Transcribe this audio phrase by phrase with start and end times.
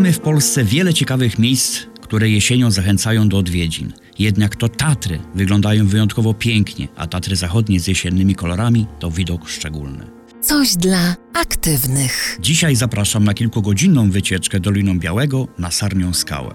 [0.00, 3.92] Mamy w Polsce wiele ciekawych miejsc, które jesienią zachęcają do odwiedzin.
[4.18, 10.06] Jednak to Tatry wyglądają wyjątkowo pięknie, a Tatry Zachodnie z jesiennymi kolorami to widok szczególny.
[10.42, 12.38] Coś dla aktywnych.
[12.40, 16.54] Dzisiaj zapraszam na kilkugodzinną wycieczkę Doliną Białego na Sarnią Skałę.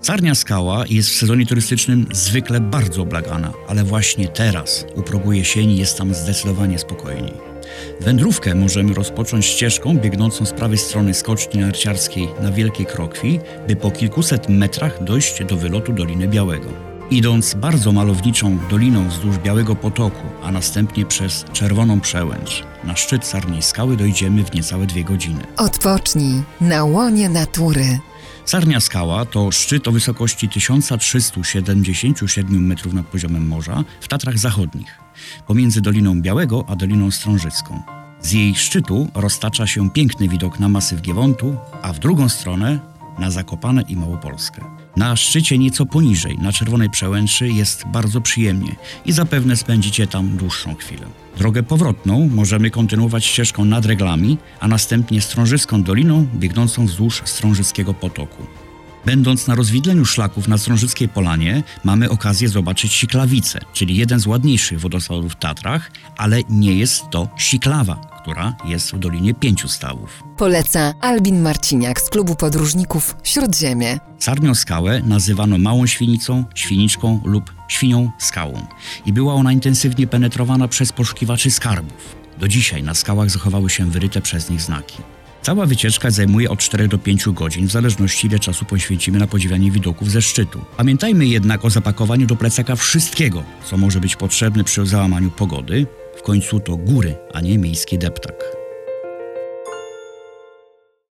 [0.00, 5.76] Sarnia Skała jest w sezonie turystycznym zwykle bardzo oblagana, ale właśnie teraz, u progu jesieni,
[5.76, 7.53] jest tam zdecydowanie spokojniej.
[8.00, 13.90] Wędrówkę możemy rozpocząć ścieżką biegnącą z prawej strony skoczni narciarskiej na Wielkiej Krokwi, by po
[13.90, 16.68] kilkuset metrach dojść do wylotu Doliny Białego.
[17.10, 23.62] Idąc bardzo malowniczą doliną wzdłuż Białego Potoku, a następnie przez Czerwoną Przełęcz, na szczyt Sarniej
[23.62, 25.40] Skały dojdziemy w niecałe dwie godziny.
[25.56, 27.98] Odpocznij na łonie natury.
[28.44, 34.98] Sarnia Skała to szczyt o wysokości 1377 metrów nad poziomem morza w Tatrach Zachodnich,
[35.46, 37.82] pomiędzy Doliną Białego a Doliną Strążycką.
[38.20, 43.30] Z jej szczytu roztacza się piękny widok na masyw Giewontu, a w drugą stronę na
[43.30, 44.64] Zakopane i Małopolskę.
[44.96, 50.74] Na szczycie nieco poniżej, na Czerwonej Przełęczy jest bardzo przyjemnie i zapewne spędzicie tam dłuższą
[50.74, 51.06] chwilę.
[51.38, 58.63] Drogę powrotną możemy kontynuować ścieżką nad Reglami, a następnie Strążyską Doliną biegnącą wzdłuż Strążyckiego Potoku.
[59.06, 64.80] Będąc na rozwidleniu szlaków na Strążyckiej Polanie, mamy okazję zobaczyć Siklawicę, czyli jeden z ładniejszych
[64.80, 70.22] wodospadów w Tatrach, ale nie jest to Siklawa, która jest w Dolinie Pięciu Stawów.
[70.36, 73.98] Poleca Albin Marciniak z klubu podróżników Śródziemie.
[74.18, 78.66] Sarnią skałę nazywano małą świnicą, świniczką lub świnią skałą
[79.06, 82.16] i była ona intensywnie penetrowana przez poszukiwaczy skarbów.
[82.38, 84.96] Do dzisiaj na skałach zachowały się wyryte przez nich znaki.
[85.44, 89.70] Cała wycieczka zajmuje od 4 do 5 godzin, w zależności ile czasu poświęcimy na podziwianie
[89.70, 90.64] widoków ze szczytu.
[90.76, 95.86] Pamiętajmy jednak o zapakowaniu do plecaka wszystkiego, co może być potrzebne przy załamaniu pogody.
[96.16, 98.63] W końcu to góry, a nie miejski deptak.